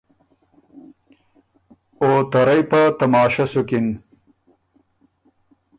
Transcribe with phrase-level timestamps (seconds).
[2.01, 3.87] او ته رئ په تماشۀ سُکِن۔